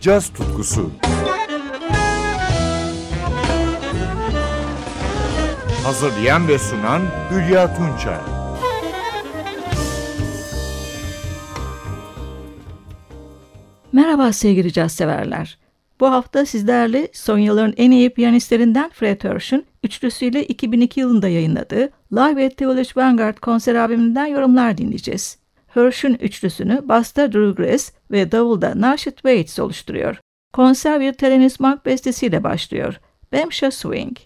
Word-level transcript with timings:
caz 0.00 0.28
tutkusu. 0.28 0.90
Hazırlayan 5.84 6.48
ve 6.48 6.58
sunan 6.58 7.02
Hülya 7.30 7.74
Tunçay. 7.76 8.18
Merhaba 13.92 14.32
sevgili 14.32 14.72
caz 14.72 14.92
severler. 14.92 15.58
Bu 16.00 16.10
hafta 16.10 16.46
sizlerle 16.46 17.08
son 17.12 17.38
yılların 17.38 17.74
en 17.76 17.90
iyi 17.90 18.10
piyanistlerinden 18.10 18.90
Fred 18.90 19.24
Hersch'ün 19.24 19.66
üçlüsüyle 19.82 20.44
2002 20.44 21.00
yılında 21.00 21.28
yayınladığı 21.28 21.90
Live 22.12 22.46
at 22.46 22.56
the 22.56 22.68
Village 22.68 22.90
Vanguard 22.96 23.38
konser 23.38 23.74
albümünden 23.74 24.26
yorumlar 24.26 24.78
dinleyeceğiz. 24.78 25.39
Hersch'ün 25.74 26.14
üçlüsünü 26.14 26.80
basta 26.84 27.32
Drew 27.32 27.62
Grass 27.62 27.92
ve 28.10 28.32
davulda 28.32 28.80
Nashet 28.80 29.16
Waits 29.16 29.58
oluşturuyor. 29.58 30.20
Konser 30.52 31.00
bir 31.00 31.12
Thelonious 31.12 31.60
Monk 31.60 31.86
bestesiyle 31.86 32.44
başlıyor. 32.44 33.00
Bamsha 33.32 33.70
Swing. 33.70 34.16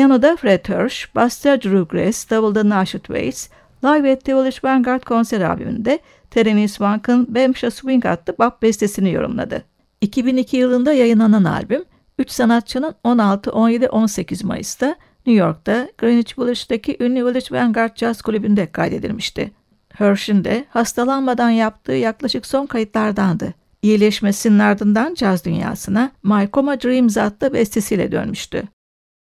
Piyanoda 0.00 0.36
Fred 0.36 0.68
Hirsch, 0.68 1.14
Basta 1.14 1.62
Drew 1.62 1.84
Grace, 1.84 2.30
Davulda 2.30 2.68
Nashet 2.68 3.04
Waits, 3.08 3.48
Live 3.84 4.12
at 4.12 4.24
the 4.24 4.34
Village 4.34 4.56
Vanguard 4.64 5.02
konser 5.02 5.40
albümünde 5.40 5.98
Terence 6.30 6.68
Swank'ın 6.68 7.34
Bamsha 7.34 7.70
Swing 7.70 8.06
adlı 8.06 8.38
bap 8.38 8.62
bestesini 8.62 9.12
yorumladı. 9.12 9.64
2002 10.00 10.56
yılında 10.56 10.92
yayınlanan 10.92 11.44
albüm, 11.44 11.84
3 12.18 12.30
sanatçının 12.30 12.94
16, 13.04 13.52
17, 13.52 13.88
18 13.88 14.44
Mayıs'ta 14.44 14.86
New 15.26 15.44
York'ta 15.44 15.88
Greenwich 15.98 16.38
Village'daki 16.38 16.96
ünlü 17.00 17.26
Village 17.26 17.46
Vanguard 17.50 17.96
Jazz 17.96 18.22
Kulübü'nde 18.22 18.72
kaydedilmişti. 18.72 19.52
Hersh'in 19.92 20.44
de 20.44 20.64
hastalanmadan 20.70 21.50
yaptığı 21.50 21.92
yaklaşık 21.92 22.46
son 22.46 22.66
kayıtlardandı. 22.66 23.54
İyileşmesinin 23.82 24.58
ardından 24.58 25.14
caz 25.14 25.44
dünyasına 25.44 26.10
My 26.22 26.48
Coma 26.52 26.80
Dreams 26.80 27.16
adlı 27.16 27.52
bestesiyle 27.52 28.12
dönmüştü. 28.12 28.62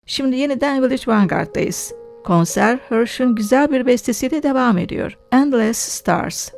Şimdi 0.07 0.37
yeniden 0.37 0.83
Village 0.83 1.03
Vanguard'dayız. 1.07 1.95
Konser 2.25 2.79
Hersh'in 2.89 3.35
güzel 3.35 3.71
bir 3.73 3.87
bestesiyle 3.87 4.43
devam 4.43 4.79
ediyor. 4.79 5.19
Endless 5.33 5.79
Stars. 5.79 6.51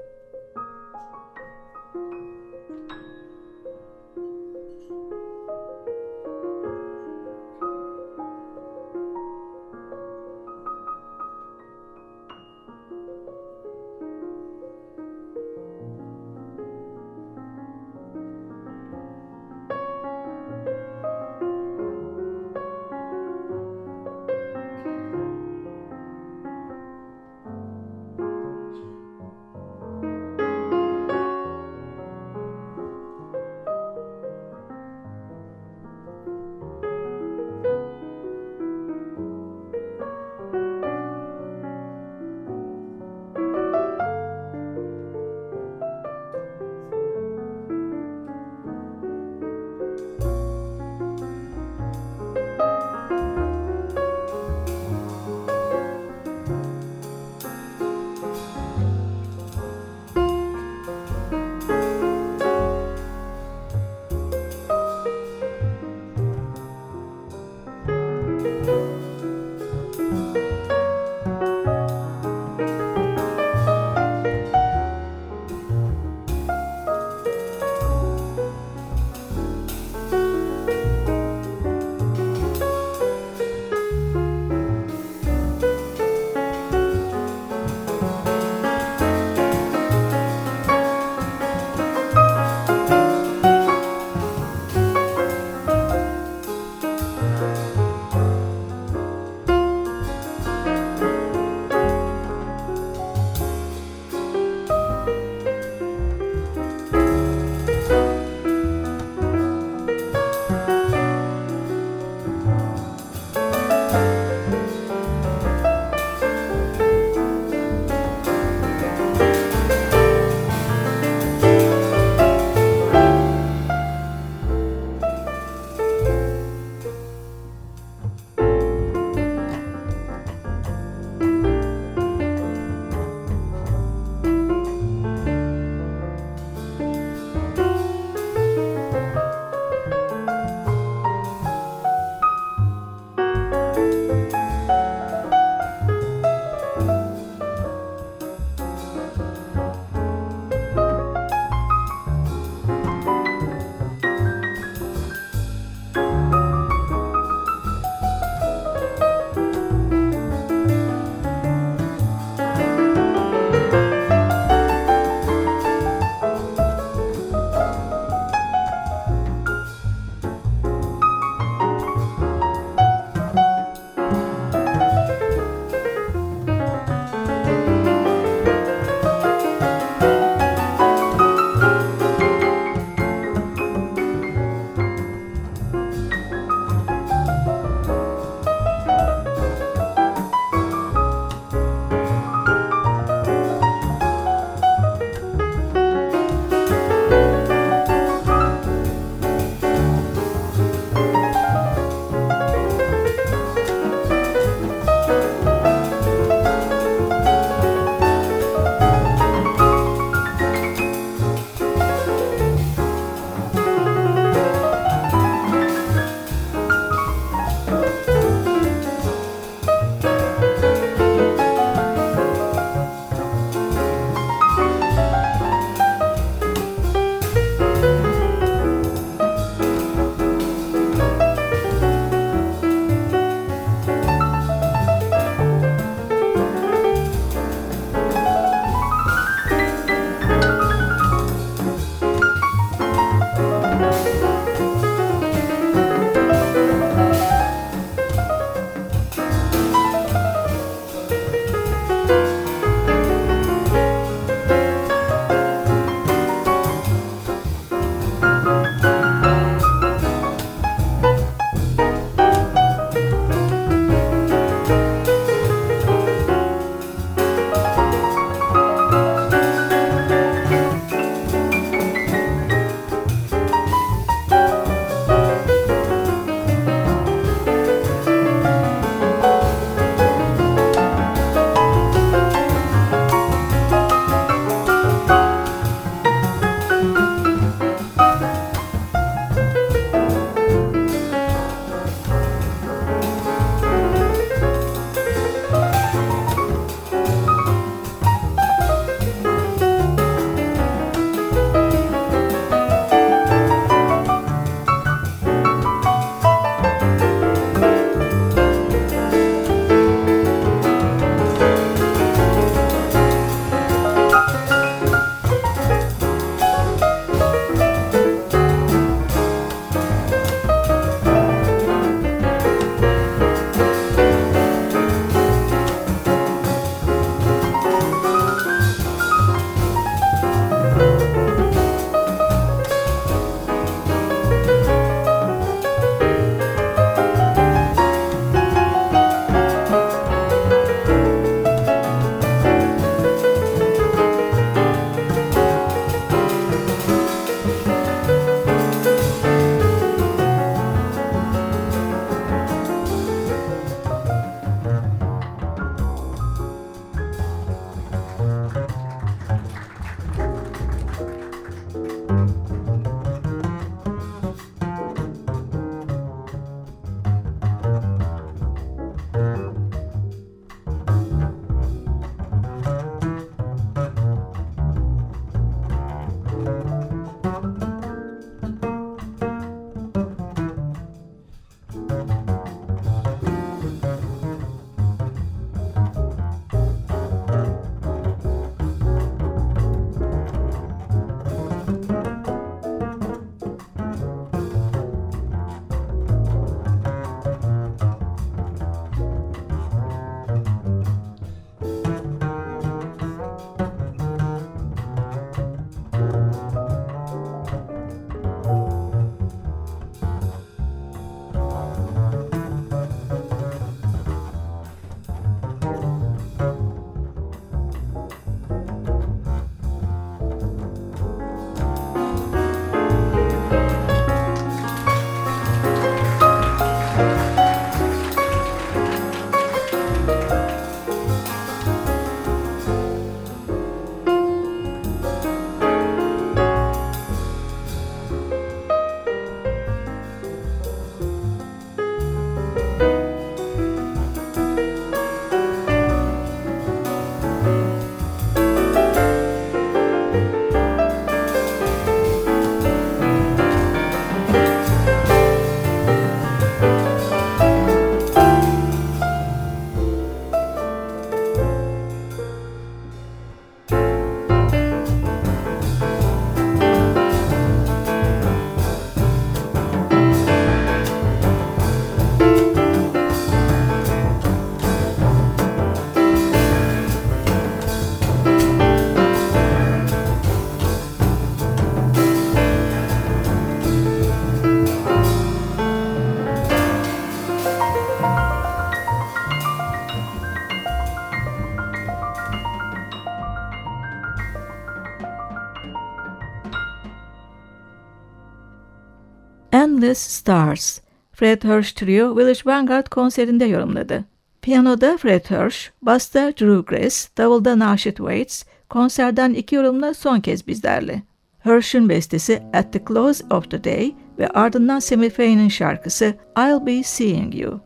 Timeless 499.89 499.99
Stars, 499.99 500.81
Fred 501.13 501.45
Hirsch 501.45 501.73
Trio 501.73 502.15
Village 502.15 502.41
Vanguard 502.45 502.89
konserinde 502.89 503.45
yorumladı. 503.45 504.05
Piyanoda 504.43 504.97
Fred 504.97 505.31
Hirsch, 505.31 505.71
basta 505.83 506.33
Drew 506.41 506.63
Grace, 506.67 507.09
davulda 507.19 507.59
Nashit 507.59 507.97
Waits, 507.97 508.45
konserden 508.71 509.35
iki 509.35 509.55
yorumla 509.55 509.95
son 509.95 510.21
kez 510.21 510.47
bizlerle. 510.47 511.03
Hirsch'ün 511.45 511.89
bestesi 511.89 512.43
At 512.53 512.73
the 512.73 512.85
Close 512.89 513.25
of 513.31 513.51
the 513.51 513.65
Day 513.65 513.95
ve 514.19 514.29
ardından 514.29 514.79
Sammy 514.79 515.11
Faye'nin 515.11 515.49
şarkısı 515.49 516.15
I'll 516.39 516.67
Be 516.67 516.83
Seeing 516.83 517.41
You. 517.41 517.61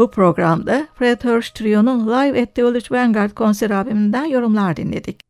Bu 0.00 0.10
programda 0.10 0.88
Fred 0.94 1.24
Hirsch 1.24 1.54
Trio'nun 1.54 2.06
Live 2.06 2.42
at 2.42 2.54
the 2.54 2.64
Village 2.64 2.86
Vanguard 2.90 3.30
konser 3.30 3.70
albümünden 3.70 4.24
yorumlar 4.24 4.76
dinledik. 4.76 5.20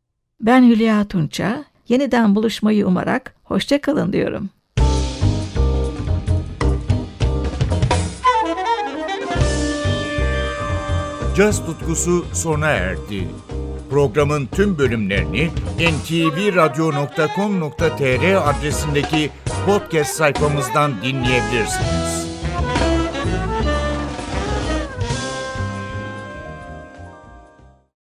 Ben 0.40 0.62
Hülya 0.62 1.04
Tunça, 1.04 1.64
yeniden 1.88 2.34
buluşmayı 2.34 2.86
umarak 2.86 3.34
hoşçakalın 3.44 4.12
diyorum. 4.12 4.50
Caz 11.36 11.66
tutkusu 11.66 12.24
sona 12.32 12.68
erdi. 12.68 13.28
Programın 13.90 14.46
tüm 14.46 14.78
bölümlerini 14.78 15.50
ntvradio.com.tr 15.78 18.50
adresindeki 18.50 19.30
podcast 19.66 20.14
sayfamızdan 20.14 20.92
dinleyebilirsiniz. 21.02 22.29